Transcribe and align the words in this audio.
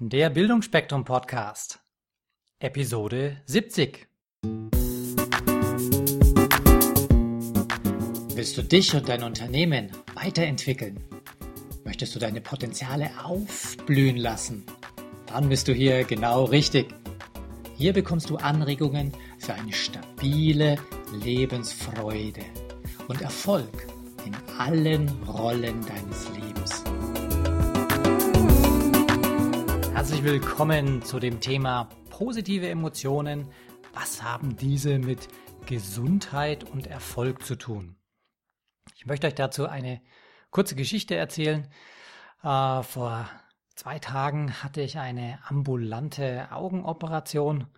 Der 0.00 0.28
Bildungsspektrum 0.28 1.04
Podcast, 1.04 1.78
Episode 2.58 3.40
70. 3.46 4.08
Willst 8.34 8.58
du 8.58 8.62
dich 8.64 8.92
und 8.92 9.08
dein 9.08 9.22
Unternehmen 9.22 9.92
weiterentwickeln? 10.14 10.98
Möchtest 11.84 12.12
du 12.16 12.18
deine 12.18 12.40
Potenziale 12.40 13.08
aufblühen 13.22 14.16
lassen? 14.16 14.66
Dann 15.26 15.48
bist 15.48 15.68
du 15.68 15.72
hier 15.72 16.02
genau 16.02 16.42
richtig. 16.46 16.92
Hier 17.76 17.92
bekommst 17.92 18.28
du 18.30 18.36
Anregungen 18.36 19.12
für 19.38 19.54
eine 19.54 19.72
stabile 19.72 20.76
Lebensfreude 21.22 22.42
und 23.06 23.22
Erfolg 23.22 23.86
in 24.26 24.34
allen 24.58 25.08
Rollen 25.22 25.80
deines 25.86 26.33
Herzlich 30.04 30.24
willkommen 30.24 31.00
zu 31.00 31.18
dem 31.18 31.40
Thema 31.40 31.88
positive 32.10 32.68
Emotionen. 32.68 33.48
Was 33.94 34.22
haben 34.22 34.54
diese 34.54 34.98
mit 34.98 35.28
Gesundheit 35.64 36.62
und 36.62 36.86
Erfolg 36.86 37.42
zu 37.42 37.56
tun? 37.56 37.96
Ich 38.96 39.06
möchte 39.06 39.28
euch 39.28 39.34
dazu 39.34 39.66
eine 39.66 40.02
kurze 40.50 40.76
Geschichte 40.76 41.14
erzählen. 41.14 41.70
Äh, 42.42 42.82
vor 42.82 43.30
zwei 43.76 43.98
Tagen 43.98 44.62
hatte 44.62 44.82
ich 44.82 44.98
eine 44.98 45.38
ambulante 45.46 46.48
Augenoperation 46.52 47.68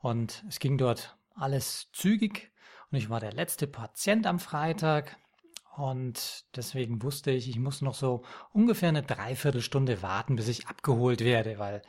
und 0.00 0.44
es 0.50 0.58
ging 0.58 0.76
dort 0.76 1.16
alles 1.34 1.88
zügig 1.94 2.52
und 2.90 2.98
ich 2.98 3.08
war 3.08 3.20
der 3.20 3.32
letzte 3.32 3.66
Patient 3.66 4.26
am 4.26 4.38
Freitag 4.38 5.16
und 5.78 6.44
deswegen 6.56 7.02
wusste 7.04 7.30
ich, 7.30 7.48
ich 7.48 7.58
muss 7.60 7.82
noch 7.82 7.94
so 7.94 8.24
ungefähr 8.52 8.88
eine 8.88 9.04
Dreiviertelstunde 9.04 10.02
warten, 10.02 10.34
bis 10.34 10.48
ich 10.48 10.66
abgeholt 10.66 11.20
werde, 11.20 11.60
weil 11.60 11.82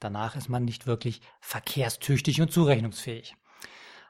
danach 0.00 0.34
ist 0.34 0.48
man 0.48 0.64
nicht 0.64 0.88
wirklich 0.88 1.20
verkehrstüchtig 1.40 2.40
und 2.40 2.50
zurechnungsfähig. 2.50 3.36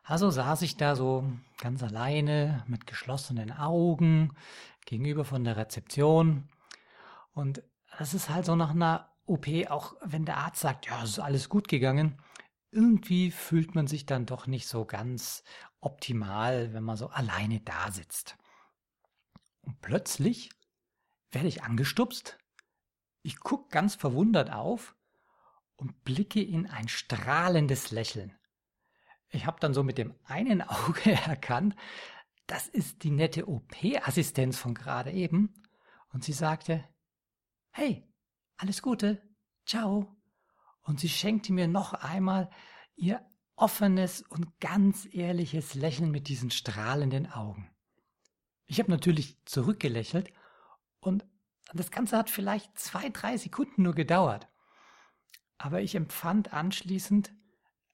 Also 0.02 0.30
saß 0.30 0.62
ich 0.62 0.78
da 0.78 0.96
so 0.96 1.30
ganz 1.60 1.82
alleine 1.82 2.64
mit 2.68 2.86
geschlossenen 2.86 3.52
Augen 3.52 4.34
gegenüber 4.86 5.26
von 5.26 5.44
der 5.44 5.58
Rezeption. 5.58 6.48
Und 7.34 7.62
das 7.98 8.14
ist 8.14 8.30
halt 8.30 8.46
so 8.46 8.56
nach 8.56 8.70
einer 8.70 9.10
OP, 9.26 9.46
auch 9.68 9.94
wenn 10.02 10.24
der 10.24 10.38
Arzt 10.38 10.60
sagt, 10.60 10.86
ja, 10.86 11.02
es 11.02 11.10
ist 11.10 11.18
alles 11.18 11.50
gut 11.50 11.68
gegangen, 11.68 12.16
irgendwie 12.70 13.30
fühlt 13.30 13.74
man 13.74 13.88
sich 13.88 14.06
dann 14.06 14.24
doch 14.24 14.46
nicht 14.46 14.68
so 14.68 14.86
ganz 14.86 15.44
optimal, 15.80 16.72
wenn 16.72 16.84
man 16.84 16.96
so 16.96 17.08
alleine 17.08 17.60
da 17.60 17.90
sitzt. 17.90 18.37
Und 19.68 19.82
plötzlich 19.82 20.48
werde 21.30 21.46
ich 21.46 21.62
angestupst. 21.62 22.38
Ich 23.20 23.38
gucke 23.38 23.68
ganz 23.68 23.96
verwundert 23.96 24.50
auf 24.50 24.96
und 25.76 26.04
blicke 26.04 26.42
in 26.42 26.66
ein 26.66 26.88
strahlendes 26.88 27.90
Lächeln. 27.90 28.34
Ich 29.28 29.44
habe 29.44 29.60
dann 29.60 29.74
so 29.74 29.82
mit 29.82 29.98
dem 29.98 30.14
einen 30.24 30.62
Auge 30.66 31.12
erkannt, 31.12 31.76
das 32.46 32.66
ist 32.66 33.02
die 33.02 33.10
nette 33.10 33.46
OP-Assistenz 33.46 34.56
von 34.56 34.72
gerade 34.72 35.12
eben. 35.12 35.52
Und 36.14 36.24
sie 36.24 36.32
sagte, 36.32 36.82
hey, 37.70 38.10
alles 38.56 38.80
Gute, 38.80 39.20
ciao. 39.66 40.16
Und 40.80 40.98
sie 40.98 41.10
schenkte 41.10 41.52
mir 41.52 41.68
noch 41.68 41.92
einmal 41.92 42.48
ihr 42.96 43.20
offenes 43.54 44.22
und 44.22 44.60
ganz 44.60 45.06
ehrliches 45.12 45.74
Lächeln 45.74 46.10
mit 46.10 46.28
diesen 46.28 46.50
strahlenden 46.50 47.30
Augen. 47.30 47.70
Ich 48.68 48.78
habe 48.78 48.90
natürlich 48.90 49.36
zurückgelächelt 49.46 50.30
und 51.00 51.26
das 51.72 51.90
Ganze 51.90 52.16
hat 52.16 52.30
vielleicht 52.30 52.78
zwei, 52.78 53.08
drei 53.08 53.36
Sekunden 53.36 53.82
nur 53.82 53.94
gedauert. 53.94 54.46
Aber 55.56 55.80
ich 55.80 55.94
empfand 55.94 56.52
anschließend 56.52 57.32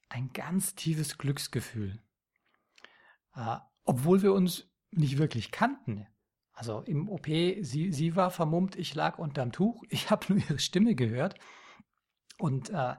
ein 0.08 0.32
ganz 0.32 0.74
tiefes 0.74 1.16
Glücksgefühl. 1.16 2.02
Äh, 3.34 3.56
obwohl 3.84 4.22
wir 4.22 4.32
uns 4.32 4.68
nicht 4.90 5.18
wirklich 5.18 5.52
kannten. 5.52 6.06
Also 6.52 6.80
im 6.80 7.08
OP, 7.08 7.26
sie, 7.26 7.92
sie 7.92 8.16
war 8.16 8.30
vermummt, 8.30 8.76
ich 8.76 8.94
lag 8.94 9.18
unterm 9.18 9.52
Tuch, 9.52 9.82
ich 9.88 10.10
habe 10.10 10.26
nur 10.28 10.42
ihre 10.42 10.58
Stimme 10.58 10.96
gehört. 10.96 11.38
Und 12.38 12.70
äh, 12.70 12.96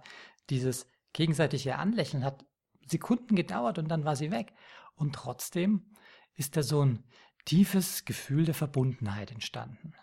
dieses 0.49 0.87
gegenseitige 1.11 1.77
Anlächeln 1.77 2.23
hat 2.23 2.45
Sekunden 2.87 3.35
gedauert 3.35 3.79
und 3.79 3.89
dann 3.89 4.05
war 4.05 4.15
sie 4.15 4.31
weg. 4.31 4.53
Und 4.95 5.13
trotzdem 5.13 5.93
ist 6.35 6.55
da 6.55 6.63
so 6.63 6.83
ein 6.83 7.03
tiefes 7.45 8.05
Gefühl 8.05 8.45
der 8.45 8.53
Verbundenheit 8.53 9.31
entstanden. 9.31 9.93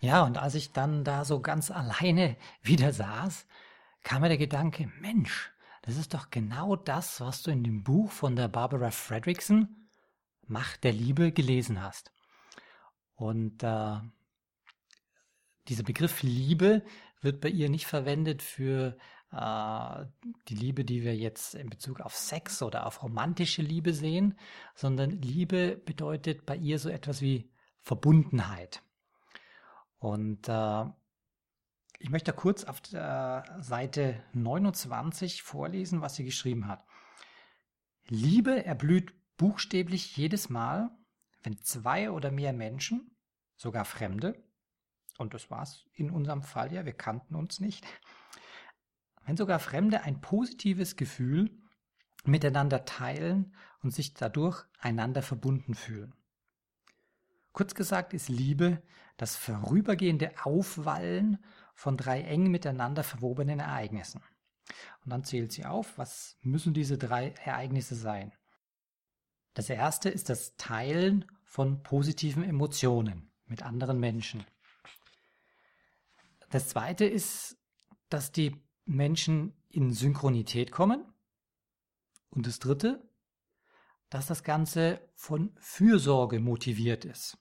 Ja, 0.00 0.22
und 0.22 0.38
als 0.38 0.54
ich 0.54 0.72
dann 0.72 1.04
da 1.04 1.24
so 1.24 1.40
ganz 1.40 1.70
alleine 1.70 2.36
wieder 2.62 2.92
saß, 2.92 3.46
kam 4.02 4.22
mir 4.22 4.28
der 4.28 4.38
Gedanke, 4.38 4.90
Mensch, 5.00 5.52
das 5.82 5.96
ist 5.96 6.14
doch 6.14 6.30
genau 6.30 6.76
das, 6.76 7.20
was 7.20 7.42
du 7.42 7.50
in 7.50 7.64
dem 7.64 7.82
Buch 7.82 8.10
von 8.10 8.36
der 8.36 8.48
Barbara 8.48 8.90
Fredrickson 8.90 9.68
Macht 10.46 10.84
der 10.84 10.92
Liebe 10.92 11.32
gelesen 11.32 11.82
hast. 11.82 12.12
Und 13.14 13.62
äh, 13.62 13.96
dieser 15.68 15.82
Begriff 15.82 16.22
Liebe 16.22 16.82
wird 17.22 17.40
bei 17.40 17.48
ihr 17.48 17.70
nicht 17.70 17.86
verwendet 17.86 18.42
für 18.42 18.98
die 19.34 20.54
Liebe, 20.54 20.84
die 20.84 21.02
wir 21.02 21.16
jetzt 21.16 21.54
in 21.54 21.68
Bezug 21.68 22.00
auf 22.00 22.14
Sex 22.14 22.62
oder 22.62 22.86
auf 22.86 23.02
romantische 23.02 23.62
Liebe 23.62 23.92
sehen, 23.92 24.38
sondern 24.74 25.10
Liebe 25.10 25.76
bedeutet 25.76 26.46
bei 26.46 26.56
ihr 26.56 26.78
so 26.78 26.88
etwas 26.88 27.20
wie 27.20 27.50
Verbundenheit. 27.80 28.82
Und 29.98 30.48
äh, 30.48 30.84
ich 31.98 32.10
möchte 32.10 32.32
kurz 32.32 32.64
auf 32.64 32.80
der 32.80 33.44
Seite 33.60 34.22
29 34.34 35.42
vorlesen, 35.42 36.00
was 36.00 36.14
sie 36.14 36.24
geschrieben 36.24 36.68
hat. 36.68 36.84
Liebe 38.06 38.64
erblüht 38.64 39.14
buchstäblich 39.36 40.16
jedes 40.16 40.48
Mal, 40.48 40.90
wenn 41.42 41.58
zwei 41.58 42.10
oder 42.10 42.30
mehr 42.30 42.52
Menschen, 42.52 43.16
sogar 43.56 43.84
Fremde, 43.84 44.44
und 45.18 45.34
das 45.34 45.50
war 45.50 45.62
es 45.62 45.86
in 45.94 46.10
unserem 46.10 46.42
Fall 46.42 46.72
ja, 46.72 46.84
wir 46.84 46.92
kannten 46.92 47.34
uns 47.34 47.60
nicht, 47.60 47.84
wenn 49.24 49.36
sogar 49.36 49.58
Fremde 49.58 50.02
ein 50.02 50.20
positives 50.20 50.96
Gefühl 50.96 51.50
miteinander 52.24 52.84
teilen 52.84 53.54
und 53.82 53.92
sich 53.92 54.14
dadurch 54.14 54.64
einander 54.78 55.22
verbunden 55.22 55.74
fühlen. 55.74 56.14
Kurz 57.52 57.74
gesagt 57.74 58.14
ist 58.14 58.28
Liebe 58.28 58.82
das 59.16 59.36
vorübergehende 59.36 60.32
Aufwallen 60.42 61.42
von 61.74 61.96
drei 61.96 62.22
eng 62.22 62.50
miteinander 62.50 63.04
verwobenen 63.04 63.60
Ereignissen. 63.60 64.22
Und 65.04 65.10
dann 65.12 65.24
zählt 65.24 65.52
sie 65.52 65.64
auf, 65.64 65.98
was 65.98 66.36
müssen 66.40 66.74
diese 66.74 66.98
drei 66.98 67.30
Ereignisse 67.44 67.94
sein. 67.94 68.32
Das 69.52 69.70
erste 69.70 70.08
ist 70.08 70.30
das 70.30 70.56
Teilen 70.56 71.26
von 71.44 71.82
positiven 71.82 72.42
Emotionen 72.42 73.30
mit 73.46 73.62
anderen 73.62 74.00
Menschen. 74.00 74.44
Das 76.50 76.68
zweite 76.68 77.04
ist, 77.04 77.56
dass 78.08 78.32
die 78.32 78.63
Menschen 78.86 79.52
in 79.70 79.92
Synchronität 79.92 80.70
kommen. 80.70 81.04
Und 82.30 82.46
das 82.46 82.58
Dritte, 82.58 83.02
dass 84.10 84.26
das 84.26 84.42
Ganze 84.42 85.00
von 85.14 85.52
Fürsorge 85.58 86.40
motiviert 86.40 87.04
ist. 87.04 87.38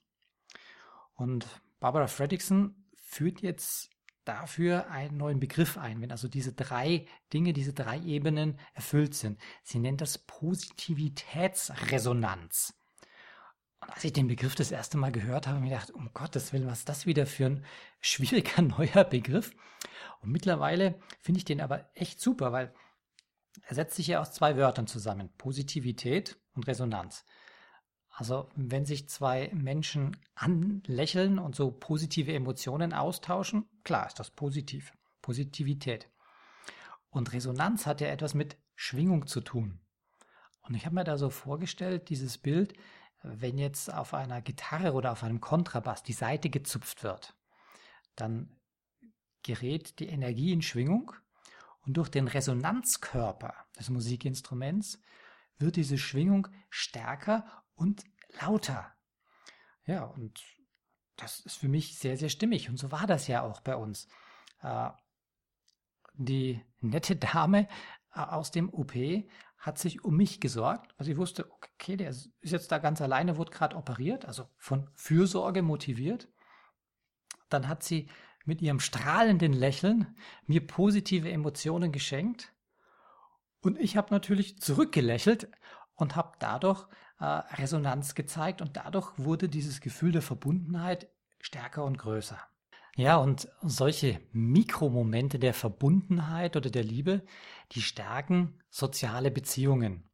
Und 1.16 1.48
Barbara 1.80 2.08
Fredrickson 2.08 2.76
führt 2.96 3.42
jetzt 3.42 3.90
dafür 4.26 4.90
einen 4.90 5.18
neuen 5.18 5.40
Begriff 5.40 5.78
ein, 5.78 6.02
wenn 6.02 6.12
also 6.12 6.28
diese 6.28 6.52
drei 6.54 7.06
Dinge, 7.34 7.54
diese 7.54 7.74
drei 7.74 8.00
Ebenen 8.00 8.58
erfüllt 8.74 9.14
sind. 9.16 9.40
Sie 9.64 9.80
nennt 9.80 10.02
das 10.02 10.18
Positivitätsresonanz. 10.18 12.74
Und 13.82 13.90
als 13.90 14.04
ich 14.06 14.14
den 14.14 14.28
Begriff 14.28 14.56
das 14.56 14.72
erste 14.72 14.98
Mal 14.98 15.12
gehört 15.12 15.46
habe, 15.46 15.58
habe 15.58 15.66
ich 15.66 15.72
mir 15.72 15.78
gedacht, 15.78 15.92
um 15.92 16.10
Gottes 16.14 16.54
Willen, 16.54 16.68
was 16.68 16.80
ist 16.80 16.90
das 16.90 17.06
wieder 17.06 17.26
für 17.26 17.48
ein 17.48 17.66
schwieriger 18.00 18.62
neuer 18.62 19.04
Begriff? 19.04 19.54
Und 20.24 20.32
mittlerweile 20.32 21.00
finde 21.22 21.38
ich 21.40 21.46
den 21.46 21.62
aber 21.62 21.90
echt 21.94 22.20
super, 22.20 22.52
weil 22.52 22.74
er 23.62 23.76
setzt 23.76 23.96
sich 23.96 24.08
ja 24.08 24.22
aus 24.22 24.32
zwei 24.32 24.58
Wörtern 24.58 24.88
zusammen. 24.88 25.30
Positivität 25.38 26.40
und 26.56 26.68
Resonanz. 26.68 27.26
Also 28.10 28.50
wenn 28.56 28.86
sich 28.86 29.10
zwei 29.10 29.52
Menschen 29.54 30.18
anlächeln 30.36 31.40
und 31.40 31.56
so 31.56 31.72
positive 31.72 32.34
Emotionen 32.34 32.94
austauschen, 32.94 33.68
klar 33.84 34.08
ist 34.08 34.20
das 34.20 34.32
positiv. 34.32 34.94
Positivität. 35.22 36.10
Und 37.10 37.34
Resonanz 37.34 37.86
hat 37.86 38.02
ja 38.02 38.08
etwas 38.08 38.34
mit 38.34 38.58
Schwingung 38.76 39.28
zu 39.28 39.42
tun. 39.42 39.80
Und 40.62 40.76
ich 40.76 40.86
habe 40.86 40.96
mir 40.96 41.04
da 41.04 41.18
so 41.18 41.30
vorgestellt, 41.30 42.10
dieses 42.10 42.38
Bild, 42.38 42.74
wenn 43.22 43.58
jetzt 43.58 43.94
auf 43.94 44.14
einer 44.14 44.42
Gitarre 44.42 44.94
oder 44.94 45.12
auf 45.12 45.24
einem 45.24 45.42
Kontrabass 45.42 46.04
die 46.04 46.14
Saite 46.14 46.50
gezupft 46.50 47.04
wird, 47.04 47.36
dann 48.16 48.56
gerät 49.44 50.00
die 50.00 50.08
Energie 50.08 50.52
in 50.52 50.62
Schwingung 50.62 51.14
und 51.86 51.98
durch 51.98 52.10
den 52.10 52.28
Resonanzkörper 52.28 53.54
des 53.78 53.90
Musikinstruments 53.90 55.02
wird 55.58 55.76
diese 55.76 55.98
Schwingung 55.98 56.48
stärker 56.70 57.64
und 57.76 58.04
lauter. 58.42 58.94
Ja, 59.86 60.06
und 60.06 60.42
das 61.16 61.42
ist 61.42 61.58
für 61.58 61.68
mich 61.68 61.98
sehr, 61.98 62.18
sehr 62.18 62.30
stimmig. 62.30 62.70
Und 62.70 62.78
so 62.78 62.92
war 62.92 63.06
das 63.06 63.28
ja 63.28 63.44
auch 63.44 63.60
bei 63.62 63.76
uns. 63.76 64.08
Äh, 64.62 64.90
die 66.14 66.64
nette 66.80 67.16
Dame 67.16 67.68
äh, 68.14 68.20
aus 68.20 68.52
dem 68.52 68.74
OP 68.74 68.94
hat 69.58 69.78
sich 69.78 70.04
um 70.04 70.18
mich 70.18 70.40
gesorgt. 70.42 70.94
Also 70.98 71.12
ich 71.12 71.18
wusste, 71.18 71.50
okay, 71.52 71.96
der 71.96 72.10
ist 72.10 72.32
jetzt 72.42 72.72
da 72.72 72.80
ganz 72.80 73.02
alleine, 73.02 73.38
wurde 73.38 73.52
gerade 73.52 73.76
operiert, 73.76 74.26
also 74.26 74.50
von 74.58 74.90
Fürsorge 74.94 75.62
motiviert. 75.62 76.28
Dann 77.50 77.68
hat 77.68 77.84
sie 77.84 78.10
mit 78.46 78.62
ihrem 78.62 78.80
strahlenden 78.80 79.54
Lächeln 79.54 80.16
mir 80.46 80.66
positive 80.66 81.32
Emotionen 81.32 81.92
geschenkt. 81.92 82.52
Und 83.62 83.80
ich 83.80 83.96
habe 83.96 84.14
natürlich 84.14 84.60
zurückgelächelt 84.60 85.50
und 85.96 86.16
habe 86.16 86.34
dadurch 86.40 86.86
äh, 87.20 87.26
Resonanz 87.26 88.16
gezeigt 88.16 88.62
und 88.62 88.76
dadurch 88.76 89.18
wurde 89.18 89.48
dieses 89.48 89.80
Gefühl 89.80 90.12
der 90.12 90.22
Verbundenheit 90.22 91.08
stärker 91.40 91.86
und 91.86 91.98
größer. 91.98 92.40
Ja, 92.96 93.18
und 93.18 93.48
solche 93.62 94.20
Mikromomente 94.34 95.40
der 95.40 95.54
Verbundenheit 95.54 96.56
oder 96.56 96.70
der 96.70 96.84
Liebe, 96.84 97.24
die 97.72 97.82
stärken 97.82 98.60
soziale 98.70 99.32
Beziehungen. 99.32 100.10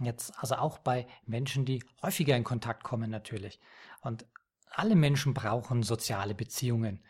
Jetzt 0.00 0.32
also 0.38 0.56
auch 0.56 0.78
bei 0.78 1.06
Menschen, 1.24 1.64
die 1.64 1.82
häufiger 2.02 2.36
in 2.36 2.44
Kontakt 2.44 2.84
kommen 2.84 3.10
natürlich. 3.10 3.58
Und 4.02 4.26
alle 4.70 4.96
Menschen 4.96 5.34
brauchen 5.34 5.82
soziale 5.82 6.34
Beziehungen. 6.34 7.02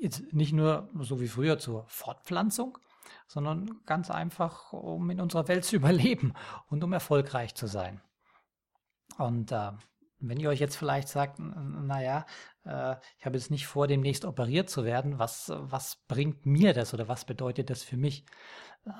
Jetzt 0.00 0.32
nicht 0.32 0.52
nur 0.52 0.88
so 1.00 1.20
wie 1.20 1.28
früher 1.28 1.58
zur 1.58 1.84
Fortpflanzung, 1.88 2.78
sondern 3.26 3.80
ganz 3.84 4.10
einfach, 4.10 4.72
um 4.72 5.10
in 5.10 5.20
unserer 5.20 5.48
Welt 5.48 5.64
zu 5.64 5.76
überleben 5.76 6.34
und 6.68 6.82
um 6.84 6.92
erfolgreich 6.92 7.54
zu 7.54 7.66
sein. 7.66 8.00
Und 9.16 9.52
äh, 9.52 9.72
wenn 10.20 10.40
ihr 10.40 10.48
euch 10.48 10.60
jetzt 10.60 10.76
vielleicht 10.76 11.08
sagt, 11.08 11.38
naja, 11.38 12.26
äh, 12.64 12.96
ich 13.18 13.26
habe 13.26 13.36
jetzt 13.36 13.50
nicht 13.50 13.66
vor, 13.66 13.86
demnächst 13.86 14.24
operiert 14.24 14.68
zu 14.68 14.84
werden, 14.84 15.18
was, 15.18 15.50
was 15.54 15.96
bringt 16.08 16.44
mir 16.46 16.72
das 16.72 16.94
oder 16.94 17.08
was 17.08 17.24
bedeutet 17.24 17.70
das 17.70 17.82
für 17.82 17.96
mich? 17.96 18.24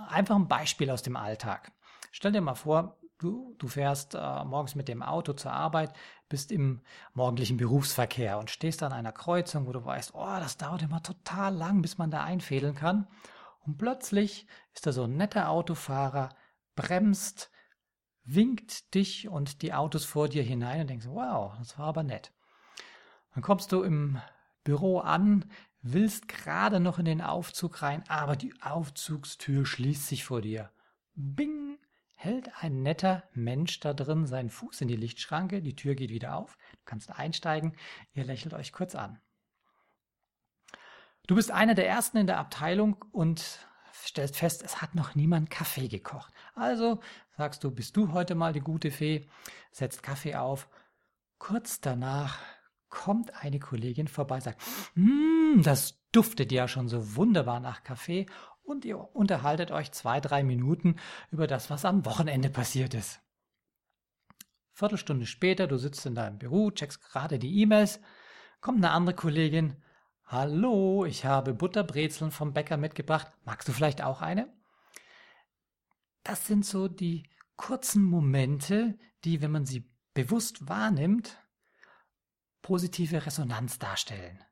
Einfach 0.09 0.37
ein 0.37 0.49
Beispiel 0.49 0.91
aus 0.91 1.03
dem 1.03 1.17
Alltag. 1.17 1.73
Stell 2.11 2.33
dir 2.33 2.41
mal 2.41 2.55
vor, 2.55 2.99
du, 3.19 3.55
du 3.59 3.69
fährst 3.69 4.15
äh, 4.15 4.45
morgens 4.45 4.75
mit 4.75 4.89
dem 4.89 5.03
Auto 5.03 5.33
zur 5.33 5.53
Arbeit, 5.53 5.93
bist 6.29 6.53
im 6.53 6.81
morgendlichen 7.15 7.57
Berufsverkehr 7.57 8.39
und 8.39 8.51
stehst 8.51 8.83
an 8.83 8.93
einer 8.93 9.13
Kreuzung, 9.13 9.67
wo 9.67 9.73
du 9.73 9.85
weißt, 9.85 10.13
oh, 10.15 10.37
das 10.39 10.57
dauert 10.57 10.83
immer 10.83 11.03
total 11.03 11.55
lang, 11.55 11.83
bis 11.83 11.99
man 11.99 12.11
da 12.11 12.23
einfädeln 12.25 12.75
kann. 12.75 13.07
Und 13.67 13.77
plötzlich 13.77 14.47
ist 14.75 14.87
da 14.87 14.93
so 14.93 15.05
ein 15.05 15.17
netter 15.17 15.51
Autofahrer, 15.51 16.31
bremst, 16.77 17.51
winkt 18.25 18.95
dich 18.95 19.29
und 19.29 19.63
die 19.63 19.75
Autos 19.75 20.05
vor 20.05 20.29
dir 20.29 20.43
hinein 20.43 20.83
und 20.83 20.91
denkst, 20.91 21.07
wow, 21.09 21.55
das 21.59 21.79
war 21.79 21.87
aber 21.87 22.03
nett. 22.03 22.33
Dann 23.35 23.43
kommst 23.43 23.73
du 23.73 23.83
im 23.83 24.21
Büro 24.65 24.99
an, 25.01 25.45
willst 25.81 26.29
gerade 26.29 26.81
noch 26.81 26.99
in 26.99 27.05
den 27.05 27.23
Aufzug 27.23 27.83
rein, 27.83 28.05
aber 28.09 28.37
die 28.37 28.55
Aufzugstür 28.63 29.65
schließt 29.65 30.07
sich 30.07 30.25
vor 30.25 30.41
dir. 30.41 30.71
Bing! 31.15 31.58
Hält 32.21 32.51
ein 32.61 32.83
netter 32.83 33.23
Mensch 33.33 33.79
da 33.79 33.95
drin 33.95 34.27
seinen 34.27 34.51
Fuß 34.51 34.81
in 34.81 34.89
die 34.89 34.97
Lichtschranke, 34.97 35.63
die 35.63 35.77
Tür 35.77 35.95
geht 35.95 36.11
wieder 36.11 36.35
auf, 36.35 36.57
du 36.73 36.81
kannst 36.85 37.17
einsteigen, 37.17 37.77
ihr 38.13 38.25
lächelt 38.25 38.55
euch 38.55 38.73
kurz 38.73 38.97
an. 38.97 39.21
Du 41.29 41.37
bist 41.37 41.53
einer 41.53 41.77
der 41.77 41.89
ersten 41.89 42.17
in 42.17 42.27
der 42.27 42.39
Abteilung 42.39 43.05
und 43.13 43.61
stellst 43.95 44.35
fest, 44.35 44.65
es 44.65 44.83
hat 44.83 44.97
noch 44.97 45.15
niemand 45.15 45.49
Kaffee 45.49 45.87
gekocht. 45.87 46.35
Also 46.57 46.99
sagst 47.37 47.63
du, 47.63 47.71
bist 47.71 47.97
du 47.97 48.11
heute 48.11 48.35
mal 48.35 48.53
die 48.53 48.63
gute 48.63 48.91
Fee, 48.91 49.29
setzt 49.71 50.03
Kaffee 50.03 50.35
auf. 50.35 50.69
Kurz 51.39 51.81
danach 51.81 52.41
kommt 52.89 53.33
eine 53.45 53.61
Kollegin 53.61 54.09
vorbei, 54.09 54.41
sagt, 54.41 54.61
hm, 54.95 55.61
das 55.63 56.03
duftet 56.11 56.51
ja 56.51 56.67
schon 56.67 56.89
so 56.89 57.15
wunderbar 57.15 57.61
nach 57.61 57.85
Kaffee 57.85 58.27
und 58.69 58.85
ihr 58.85 58.99
unterhaltet 59.15 59.71
euch 59.71 59.93
zwei, 59.93 60.21
drei 60.21 60.43
Minuten 60.43 60.97
über 61.31 61.47
das, 61.47 61.71
was 61.71 61.85
am 61.85 62.05
Wochenende 62.05 62.51
passiert 62.51 62.95
ist. 62.95 63.21
Viertelstunde 64.73 65.27
später, 65.27 65.67
du 65.67 65.77
sitzt 65.77 66.07
in 66.07 66.15
deinem 66.15 66.39
Büro, 66.39 66.71
checkst 66.71 67.03
gerade 67.03 67.39
die 67.39 67.61
E-Mails, 67.61 68.01
kommt 68.61 68.79
eine 68.79 68.93
andere 68.93 69.17
Kollegin, 69.17 69.83
Hallo, 70.31 71.07
ich 71.07 71.25
habe 71.25 71.55
Butterbrezeln 71.55 72.31
vom 72.31 72.53
Bäcker 72.53 72.77
mitgebracht. 72.77 73.33
Magst 73.47 73.67
du 73.67 73.73
vielleicht 73.73 74.03
auch 74.03 74.21
eine? 74.21 74.53
Das 76.23 76.47
sind 76.47 76.67
so 76.67 76.87
die 76.87 77.31
kurzen 77.57 78.05
Momente, 78.05 78.99
die, 79.25 79.41
wenn 79.41 79.51
man 79.51 79.65
sie 79.65 79.91
bewusst 80.13 80.69
wahrnimmt, 80.69 81.43
positive 82.61 83.25
Resonanz 83.25 83.79
darstellen. 83.79 84.45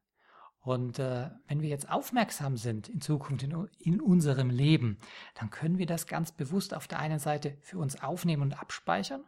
Und 0.67 0.99
äh, 0.99 1.31
wenn 1.47 1.63
wir 1.63 1.69
jetzt 1.69 1.89
aufmerksam 1.89 2.57
sind 2.57 2.89
in 2.89 3.01
Zukunft 3.01 3.45
in, 3.45 3.69
in 3.79 4.01
unserem 4.01 4.51
Leben, 4.51 4.99
dann 5.37 5.51
können 5.51 5.79
wir 5.79 5.87
das 5.87 6.09
ganz 6.09 6.33
bewusst 6.33 6.75
auf 6.75 6.89
der 6.89 6.99
einen 6.99 7.21
Seite 7.21 7.57
für 7.61 7.79
uns 7.79 8.03
aufnehmen 8.03 8.43
und 8.43 8.61
abspeichern 8.61 9.23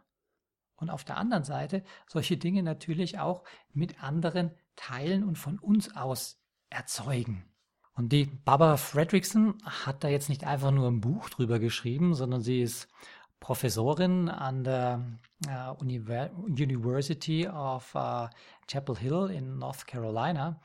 und 0.75 0.89
auf 0.89 1.05
der 1.05 1.15
anderen 1.15 1.45
Seite 1.45 1.85
solche 2.07 2.35
Dinge 2.35 2.61
natürlich 2.61 3.19
auch 3.19 3.45
mit 3.71 4.03
anderen 4.03 4.51
teilen 4.75 5.23
und 5.23 5.37
von 5.37 5.59
uns 5.59 5.95
aus 5.95 6.41
erzeugen. 6.69 7.45
Und 7.93 8.11
die 8.11 8.25
Barbara 8.25 8.75
Fredrickson 8.75 9.59
hat 9.63 10.03
da 10.03 10.09
jetzt 10.09 10.27
nicht 10.27 10.43
einfach 10.43 10.71
nur 10.71 10.89
ein 10.89 10.99
Buch 10.99 11.29
drüber 11.29 11.59
geschrieben, 11.59 12.15
sondern 12.15 12.41
sie 12.41 12.59
ist 12.59 12.89
Professorin 13.39 14.27
an 14.27 14.65
der 14.65 15.05
uh, 15.47 15.81
University 15.81 17.47
of 17.47 17.95
uh, 17.95 18.27
Chapel 18.69 18.97
Hill 18.97 19.29
in 19.31 19.57
North 19.57 19.87
Carolina. 19.87 20.61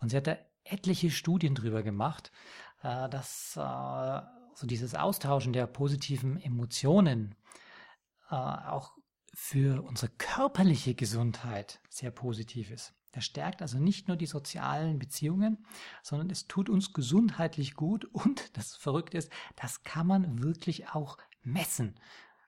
Und 0.00 0.10
sie 0.10 0.16
hat 0.16 0.26
da 0.26 0.36
etliche 0.64 1.10
Studien 1.10 1.54
drüber 1.54 1.82
gemacht, 1.82 2.32
uh, 2.84 3.08
dass 3.08 3.54
so 3.54 4.66
dieses 4.66 4.94
Austauschen 4.94 5.52
der 5.52 5.66
positiven 5.66 6.40
Emotionen 6.40 7.34
auch 8.28 8.92
für 9.34 9.82
unsere 9.82 10.10
körperliche 10.12 10.94
Gesundheit 10.94 11.80
sehr 11.88 12.10
positiv 12.10 12.70
ist. 12.70 12.94
Das 13.12 13.24
stärkt 13.24 13.60
also 13.60 13.78
nicht 13.78 14.08
nur 14.08 14.16
die 14.16 14.26
sozialen 14.26 14.98
Beziehungen, 14.98 15.66
sondern 16.02 16.30
es 16.30 16.48
tut 16.48 16.70
uns 16.70 16.92
gesundheitlich 16.92 17.74
gut 17.74 18.06
und 18.06 18.56
das 18.56 18.74
Verrückte 18.74 19.18
ist, 19.18 19.30
das 19.56 19.82
kann 19.84 20.06
man 20.06 20.42
wirklich 20.42 20.88
auch 20.88 21.18
messen. 21.42 21.98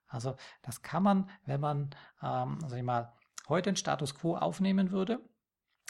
Also 0.09 0.37
das 0.63 0.83
kann 0.83 1.03
man, 1.03 1.31
wenn 1.45 1.61
man, 1.61 1.91
ähm, 2.23 2.59
sag 2.67 2.79
ich 2.79 2.85
mal, 2.85 3.13
heute 3.49 3.71
einen 3.71 3.77
Status 3.77 4.15
quo 4.15 4.37
aufnehmen 4.37 4.91
würde 4.91 5.21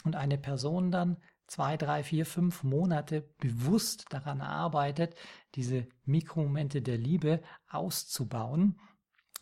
und 0.03 0.15
eine 0.15 0.37
Person 0.37 0.91
dann 0.91 1.17
zwei, 1.47 1.77
drei, 1.77 2.03
vier, 2.03 2.25
fünf 2.25 2.63
Monate 2.63 3.21
bewusst 3.39 4.05
daran 4.09 4.41
arbeitet, 4.41 5.15
diese 5.55 5.87
Mikromomente 6.03 6.81
der 6.81 6.97
Liebe 6.97 7.41
auszubauen, 7.69 8.79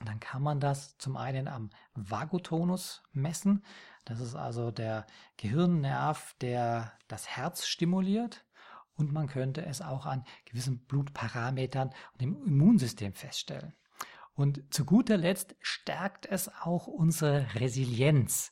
dann 0.06 0.20
kann 0.20 0.42
man 0.42 0.60
das 0.60 0.98
zum 0.98 1.16
einen 1.18 1.48
am 1.48 1.70
Vagotonus 1.94 3.04
messen. 3.14 3.64
Das 4.06 4.20
ist 4.20 4.36
also 4.36 4.72
der 4.72 5.06
Gehirnnerv, 5.38 6.36
der 6.42 6.94
das 7.08 7.28
Herz 7.28 7.66
stimuliert. 7.66 8.46
Und 8.96 9.12
man 9.12 9.28
könnte 9.28 9.66
es 9.66 9.82
auch 9.82 10.06
an 10.06 10.24
gewissen 10.46 10.86
Blutparametern 10.86 11.90
und 11.90 12.22
dem 12.22 12.44
Immunsystem 12.46 13.14
feststellen. 13.14 13.74
Und 14.36 14.74
zu 14.74 14.86
guter 14.86 15.18
Letzt 15.18 15.56
stärkt 15.62 16.26
es 16.26 16.50
auch 16.50 16.88
unsere 16.88 17.54
Resilienz. 17.56 18.52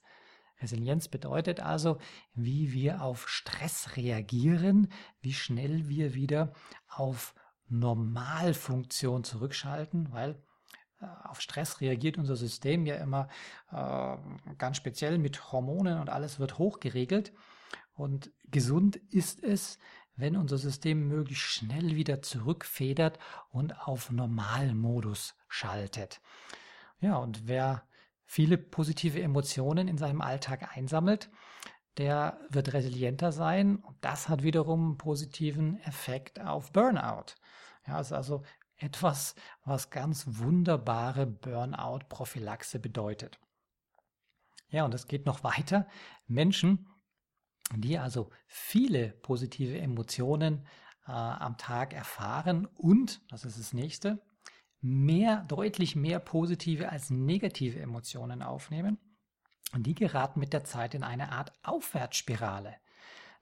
Resilienz 0.62 1.08
bedeutet 1.08 1.60
also, 1.60 1.98
wie 2.34 2.72
wir 2.72 3.02
auf 3.02 3.28
Stress 3.28 3.96
reagieren, 3.98 4.92
wie 5.20 5.34
schnell 5.34 5.88
wir 5.90 6.14
wieder 6.14 6.54
auf 6.88 7.34
Normalfunktion 7.68 9.24
zurückschalten, 9.24 10.12
weil 10.12 10.42
äh, 11.00 11.06
auf 11.24 11.42
Stress 11.42 11.82
reagiert 11.82 12.18
unser 12.18 12.36
System 12.36 12.86
ja 12.86 12.96
immer 12.96 13.28
äh, 13.72 14.18
ganz 14.58 14.78
speziell 14.78 15.18
mit 15.18 15.52
Hormonen 15.52 16.00
und 16.00 16.10
alles 16.10 16.40
wird 16.40 16.58
hochgeregelt. 16.58 17.34
Und 17.94 18.32
gesund 18.44 18.96
ist 18.96 19.44
es, 19.44 19.80
wenn 20.22 20.38
unser 20.38 20.58
System 20.58 21.08
möglichst 21.08 21.44
schnell 21.44 21.96
wieder 21.96 22.22
zurückfedert 22.22 23.20
und 23.50 23.78
auf 23.88 24.12
Normalmodus 24.12 25.36
schaltet. 25.50 26.22
Ja, 27.02 27.18
und 27.18 27.48
wer 27.48 27.84
viele 28.26 28.58
positive 28.58 29.22
Emotionen 29.22 29.88
in 29.88 29.98
seinem 29.98 30.22
Alltag 30.22 30.78
einsammelt, 30.78 31.30
der 31.98 32.40
wird 32.50 32.74
resilienter 32.74 33.32
sein 33.32 33.78
und 33.78 33.98
das 34.02 34.30
hat 34.30 34.44
wiederum 34.44 34.92
einen 34.92 34.98
positiven 34.98 35.80
Effekt 35.82 36.40
auf 36.40 36.72
Burnout. 36.72 37.34
Ja, 37.86 38.00
ist 38.00 38.14
also 38.14 38.44
etwas, 38.78 39.36
was 39.66 39.90
ganz 39.90 40.26
wunderbare 40.28 41.26
Burnout-Prophylaxe 41.26 42.80
bedeutet. 42.80 43.40
Ja, 44.70 44.86
und 44.86 44.94
es 44.94 45.08
geht 45.08 45.26
noch 45.26 45.44
weiter. 45.44 45.88
Menschen, 46.28 46.88
die 47.80 47.98
also 47.98 48.30
viele 48.48 49.10
positive 49.22 49.80
Emotionen 49.80 50.66
äh, 51.08 51.12
am 51.12 51.58
Tag 51.58 51.94
erfahren 51.94 52.66
und, 52.66 53.22
das 53.32 53.46
ist 53.46 53.58
das 53.58 53.74
nächste, 53.74 54.22
mehr, 54.82 55.46
deutlich 55.48 55.96
mehr 55.96 56.20
positive 56.20 56.90
als 56.90 57.10
negative 57.10 57.80
Emotionen 57.80 58.42
aufnehmen. 58.42 58.98
Und 59.74 59.84
die 59.84 59.96
geraten 59.96 60.40
mit 60.40 60.52
der 60.52 60.66
Zeit 60.66 60.96
in 60.96 61.04
eine 61.04 61.32
Art 61.32 61.54
Aufwärtsspirale. 61.64 62.76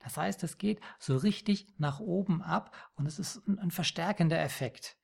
Das 0.00 0.16
heißt, 0.16 0.44
es 0.44 0.58
geht 0.58 0.80
so 0.98 1.16
richtig 1.16 1.66
nach 1.76 1.98
oben 2.00 2.42
ab 2.42 2.74
und 2.94 3.06
es 3.06 3.18
ist 3.18 3.46
ein, 3.48 3.58
ein 3.58 3.70
verstärkender 3.70 4.40
Effekt. 4.40 4.96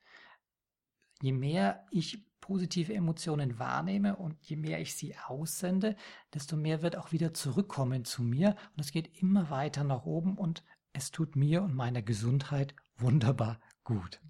Je 1.21 1.33
mehr 1.33 1.85
ich 1.91 2.26
positive 2.47 2.95
Emotionen 2.95 3.59
wahrnehme 3.59 4.15
und 4.15 4.37
je 4.43 4.55
mehr 4.55 4.81
ich 4.81 4.95
sie 4.95 5.17
aussende, 5.27 5.97
desto 6.33 6.57
mehr 6.57 6.81
wird 6.81 6.97
auch 6.97 7.11
wieder 7.11 7.35
zurückkommen 7.35 8.05
zu 8.05 8.23
mir 8.23 8.55
und 8.77 8.81
es 8.81 8.93
geht 8.93 9.21
immer 9.21 9.51
weiter 9.51 9.83
nach 9.83 10.05
oben 10.05 10.39
und 10.39 10.63
es 10.93 11.11
tut 11.11 11.35
mir 11.35 11.63
und 11.63 11.75
meiner 11.75 12.03
Gesundheit 12.03 12.75
wunderbar 12.99 13.59
gut. 13.83 14.21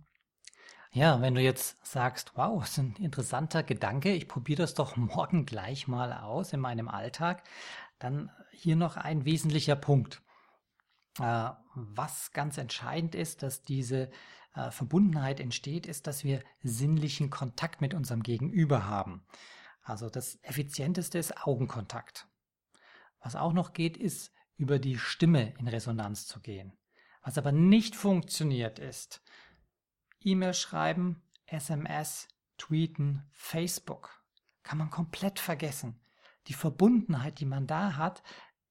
Ja, 0.92 1.20
wenn 1.20 1.34
du 1.34 1.42
jetzt 1.42 1.84
sagst, 1.86 2.32
wow, 2.36 2.58
das 2.60 2.70
ist 2.70 2.78
ein 2.78 2.96
interessanter 2.96 3.62
Gedanke, 3.62 4.14
ich 4.14 4.28
probiere 4.28 4.62
das 4.62 4.72
doch 4.72 4.96
morgen 4.96 5.44
gleich 5.44 5.86
mal 5.86 6.14
aus 6.14 6.54
in 6.54 6.60
meinem 6.60 6.88
Alltag, 6.88 7.42
dann 7.98 8.32
hier 8.50 8.76
noch 8.76 8.96
ein 8.96 9.26
wesentlicher 9.26 9.76
Punkt. 9.76 10.22
Äh, 11.20 11.50
was 11.74 12.32
ganz 12.32 12.56
entscheidend 12.56 13.14
ist, 13.14 13.42
dass 13.42 13.62
diese 13.62 14.10
äh, 14.56 14.70
Verbundenheit 14.70 15.38
entsteht, 15.38 15.86
ist, 15.86 16.06
dass 16.06 16.24
wir 16.24 16.42
sinnlichen 16.62 17.30
Kontakt 17.30 17.80
mit 17.80 17.94
unserem 17.94 18.22
Gegenüber 18.22 18.86
haben. 18.86 19.24
Also 19.82 20.08
das 20.08 20.38
Effizienteste 20.42 21.18
ist 21.18 21.46
Augenkontakt. 21.46 22.26
Was 23.20 23.36
auch 23.36 23.52
noch 23.52 23.72
geht, 23.72 23.96
ist 23.96 24.32
über 24.56 24.78
die 24.78 24.98
Stimme 24.98 25.54
in 25.58 25.68
Resonanz 25.68 26.26
zu 26.26 26.40
gehen. 26.40 26.72
Was 27.22 27.38
aber 27.38 27.52
nicht 27.52 27.94
funktioniert 27.94 28.78
ist, 28.78 29.22
E-Mail 30.20 30.54
schreiben, 30.54 31.22
SMS, 31.46 32.26
tweeten, 32.56 33.28
Facebook. 33.32 34.22
Kann 34.62 34.78
man 34.78 34.90
komplett 34.90 35.38
vergessen. 35.38 36.00
Die 36.46 36.54
Verbundenheit, 36.54 37.40
die 37.40 37.46
man 37.46 37.66
da 37.66 37.96
hat, 37.96 38.22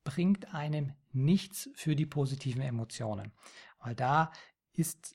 bringt 0.03 0.53
einem 0.53 0.93
nichts 1.11 1.69
für 1.75 1.95
die 1.95 2.05
positiven 2.05 2.61
Emotionen. 2.61 3.31
Weil 3.79 3.95
da 3.95 4.31
ist 4.73 5.14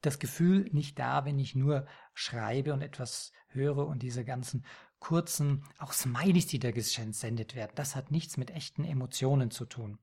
das 0.00 0.18
Gefühl 0.18 0.68
nicht 0.72 0.98
da, 0.98 1.24
wenn 1.24 1.38
ich 1.38 1.54
nur 1.54 1.86
schreibe 2.14 2.72
und 2.72 2.82
etwas 2.82 3.32
höre 3.48 3.86
und 3.86 4.02
diese 4.02 4.24
ganzen 4.24 4.64
kurzen, 4.98 5.64
auch 5.78 5.92
Smileys, 5.92 6.46
die 6.46 6.58
da 6.58 6.70
gesendet 6.70 7.54
werden. 7.54 7.72
Das 7.74 7.96
hat 7.96 8.10
nichts 8.10 8.36
mit 8.36 8.50
echten 8.50 8.84
Emotionen 8.84 9.50
zu 9.50 9.64
tun. 9.64 9.98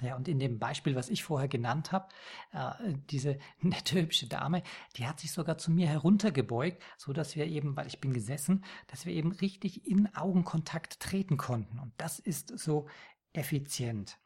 Ja, 0.00 0.16
und 0.16 0.26
in 0.26 0.40
dem 0.40 0.58
Beispiel, 0.58 0.96
was 0.96 1.08
ich 1.08 1.22
vorher 1.22 1.48
genannt 1.48 1.92
habe, 1.92 2.08
äh, 2.52 2.94
diese 3.10 3.38
nette, 3.60 4.00
hübsche 4.00 4.26
Dame, 4.26 4.62
die 4.96 5.06
hat 5.06 5.20
sich 5.20 5.32
sogar 5.32 5.56
zu 5.56 5.70
mir 5.70 5.86
heruntergebeugt, 5.86 6.82
so 6.96 7.12
dass 7.12 7.36
wir 7.36 7.46
eben, 7.46 7.76
weil 7.76 7.86
ich 7.86 8.00
bin 8.00 8.12
gesessen, 8.12 8.64
dass 8.88 9.06
wir 9.06 9.12
eben 9.12 9.30
richtig 9.30 9.86
in 9.86 10.12
Augenkontakt 10.14 10.98
treten 10.98 11.36
konnten. 11.36 11.78
Und 11.78 11.92
das 11.96 12.18
ist 12.18 12.58
so 12.58 12.88
effizient. 13.32 14.18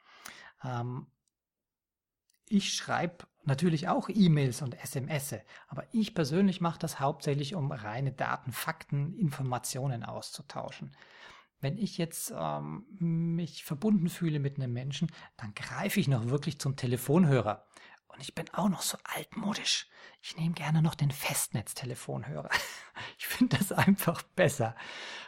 Ähm, 0.64 1.06
ich 2.50 2.74
schreibe 2.74 3.26
natürlich 3.44 3.88
auch 3.88 4.08
E-Mails 4.08 4.62
und 4.62 4.80
SMS, 4.80 5.34
aber 5.68 5.84
ich 5.92 6.14
persönlich 6.14 6.60
mache 6.60 6.78
das 6.78 7.00
hauptsächlich, 7.00 7.54
um 7.54 7.72
reine 7.72 8.12
Daten, 8.12 8.52
Fakten, 8.52 9.14
Informationen 9.18 10.04
auszutauschen. 10.04 10.92
Wenn 11.60 11.76
ich 11.76 11.98
jetzt 11.98 12.32
ähm, 12.36 12.86
mich 13.00 13.64
verbunden 13.64 14.08
fühle 14.08 14.38
mit 14.38 14.56
einem 14.56 14.72
Menschen, 14.72 15.10
dann 15.36 15.54
greife 15.54 15.98
ich 15.98 16.06
noch 16.06 16.28
wirklich 16.28 16.60
zum 16.60 16.76
Telefonhörer. 16.76 17.66
Und 18.06 18.20
ich 18.20 18.34
bin 18.34 18.46
auch 18.52 18.68
noch 18.68 18.82
so 18.82 18.96
altmodisch. 19.04 19.88
Ich 20.22 20.36
nehme 20.36 20.54
gerne 20.54 20.82
noch 20.82 20.94
den 20.94 21.10
Festnetztelefonhörer. 21.10 22.50
Ich 23.16 23.28
finde 23.28 23.56
das 23.56 23.70
einfach 23.70 24.22
besser. 24.22 24.74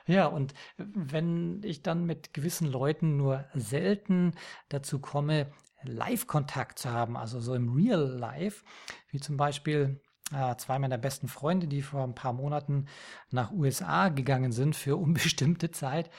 Ja, 0.06 0.26
und 0.26 0.54
wenn 0.76 1.62
ich 1.62 1.84
dann 1.84 2.04
mit 2.04 2.34
gewissen 2.34 2.66
Leuten 2.66 3.16
nur 3.16 3.44
selten 3.54 4.34
dazu 4.68 4.98
komme, 4.98 5.52
Live-Kontakt 5.82 6.78
zu 6.78 6.90
haben, 6.90 7.16
also 7.16 7.40
so 7.40 7.54
im 7.54 7.72
Real 7.74 8.02
Life, 8.02 8.64
wie 9.10 9.20
zum 9.20 9.36
Beispiel 9.36 10.00
äh, 10.32 10.56
zwei 10.56 10.78
meiner 10.78 10.98
besten 10.98 11.28
Freunde, 11.28 11.66
die 11.66 11.82
vor 11.82 12.04
ein 12.04 12.14
paar 12.14 12.32
Monaten 12.32 12.86
nach 13.30 13.50
USA 13.52 14.08
gegangen 14.08 14.52
sind 14.52 14.76
für 14.76 14.96
unbestimmte 14.96 15.70
Zeit, 15.70 16.10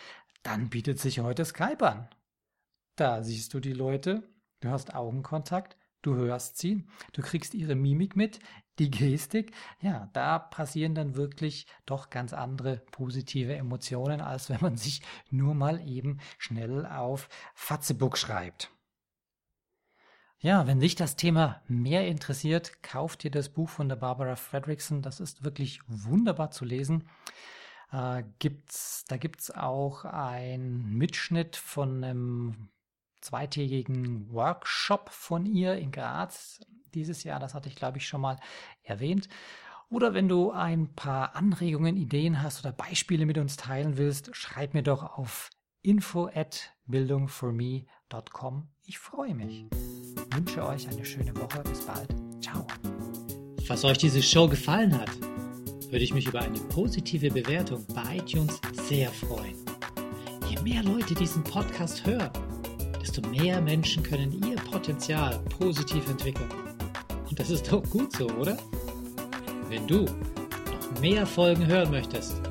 dann 0.43 0.69
bietet 0.69 0.99
sich 0.99 1.19
heute 1.19 1.45
Skype 1.45 1.85
an. 1.85 2.09
Da 2.95 3.23
siehst 3.23 3.53
du 3.53 3.59
die 3.59 3.73
Leute, 3.73 4.23
du 4.59 4.69
hast 4.69 4.93
Augenkontakt, 4.93 5.77
du 6.01 6.15
hörst 6.15 6.57
sie, 6.57 6.87
du 7.13 7.21
kriegst 7.21 7.53
ihre 7.53 7.75
Mimik 7.75 8.15
mit, 8.15 8.39
die 8.79 8.91
Gestik. 8.91 9.53
Ja, 9.79 10.09
da 10.13 10.39
passieren 10.39 10.95
dann 10.95 11.15
wirklich 11.15 11.67
doch 11.85 12.09
ganz 12.09 12.33
andere 12.33 12.77
positive 12.91 13.55
Emotionen, 13.55 14.21
als 14.21 14.49
wenn 14.49 14.61
man 14.61 14.77
sich 14.77 15.01
nur 15.29 15.53
mal 15.53 15.87
eben 15.87 16.19
schnell 16.37 16.85
auf 16.85 17.29
Fatzebook 17.53 18.17
schreibt. 18.17 18.71
Ja, 20.43 20.65
wenn 20.65 20.79
dich 20.79 20.95
das 20.95 21.15
Thema 21.15 21.62
mehr 21.67 22.07
interessiert, 22.07 22.81
kauf 22.81 23.15
dir 23.15 23.29
das 23.29 23.50
Buch 23.50 23.69
von 23.69 23.88
der 23.88 23.95
Barbara 23.95 24.36
Fredrickson. 24.36 25.03
Das 25.03 25.19
ist 25.19 25.43
wirklich 25.43 25.81
wunderbar 25.88 26.50
zu 26.50 26.65
lesen. 26.65 27.07
Äh, 27.91 28.24
gibt's, 28.39 29.05
da 29.07 29.17
gibt's 29.17 29.51
auch 29.51 30.03
einen 30.03 30.98
Mitschnitt 30.98 31.57
von 31.57 32.03
einem 32.03 32.69
zweitägigen 33.21 34.31
Workshop 34.31 35.12
von 35.12 35.45
ihr 35.45 35.75
in 35.75 35.91
Graz 35.91 36.60
dieses 36.95 37.24
Jahr. 37.24 37.39
Das 37.39 37.53
hatte 37.53 37.69
ich, 37.69 37.75
glaube 37.75 38.00
ich, 38.00 38.07
schon 38.07 38.21
mal 38.21 38.39
erwähnt. 38.81 39.29
Oder 39.89 40.15
wenn 40.15 40.27
du 40.27 40.50
ein 40.50 40.95
paar 40.95 41.36
Anregungen, 41.36 41.98
Ideen 41.98 42.41
hast 42.41 42.65
oder 42.65 42.74
Beispiele 42.74 43.27
mit 43.27 43.38
uns 43.38 43.57
teilen 43.57 43.95
willst, 43.95 44.36
schreib 44.36 44.74
mir 44.74 44.81
doch 44.81 45.03
auf 45.03 45.51
info 45.83 46.31
at 46.33 46.74
bildungforme.com. 46.88 48.69
Ich 48.91 49.00
freue 49.00 49.33
mich. 49.33 49.63
Ich 49.71 50.36
wünsche 50.38 50.65
euch 50.65 50.86
eine 50.89 51.05
schöne 51.05 51.33
Woche. 51.38 51.63
Bis 51.63 51.79
bald. 51.86 52.10
Ciao. 52.41 52.67
Falls 53.65 53.86
euch 53.86 53.98
diese 53.98 54.21
Show 54.21 54.50
gefallen 54.50 55.00
hat, 55.00 55.10
würde 55.89 56.03
ich 56.03 56.13
mich 56.13 56.27
über 56.27 56.41
eine 56.41 56.60
positive 56.60 57.31
Bewertung 57.31 57.86
bei 57.95 58.17
iTunes 58.17 58.60
sehr 58.86 59.10
freuen. 59.10 59.55
Je 60.50 60.60
mehr 60.60 60.83
Leute 60.83 61.13
diesen 61.13 61.41
Podcast 61.41 62.05
hören, 62.05 62.31
desto 63.01 63.25
mehr 63.29 63.62
Menschen 63.62 64.03
können 64.03 64.33
ihr 64.45 64.57
Potenzial 64.57 65.39
positiv 65.57 66.10
entwickeln. 66.10 66.51
Und 67.29 67.39
das 67.39 67.50
ist 67.50 67.71
doch 67.71 67.89
gut 67.89 68.12
so, 68.12 68.29
oder? 68.31 68.57
Wenn 69.69 69.88
du 69.88 70.03
noch 70.03 71.00
mehr 71.00 71.25
Folgen 71.25 71.65
hören 71.65 71.91
möchtest, 71.91 72.41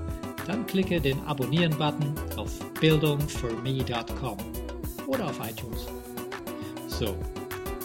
dann 0.46 0.64
klicke 0.66 1.02
den 1.02 1.20
Abonnieren-Button 1.26 2.14
auf 2.38 2.58
bildungforme.com 2.80 4.38
oder 5.06 5.26
auf 5.26 5.38
iTunes. 5.46 5.99
So, 7.00 7.16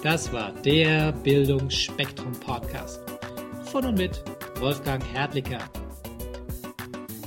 das 0.03 0.33
war 0.33 0.51
der 0.51 1.13
Bildungsspektrum 1.13 2.33
Podcast 2.33 2.99
von 3.63 3.85
und 3.85 3.97
mit 3.97 4.21
Wolfgang 4.59 5.01
Hertlicker. 5.13 5.59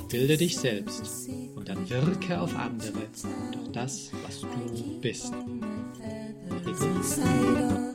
Bilde 0.07 0.37
dich 0.37 0.55
selbst 0.55 1.27
und 1.55 1.67
dann 1.67 1.89
wirke 1.89 2.39
auf 2.39 2.55
andere 2.55 2.93
durch 3.51 3.71
das, 3.73 4.11
was 4.23 4.41
du 4.41 4.99
bist. 5.01 5.33
Rico. 6.63 7.88